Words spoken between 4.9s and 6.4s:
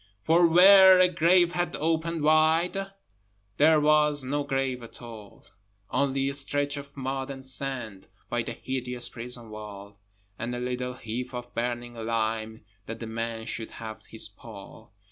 all: Only a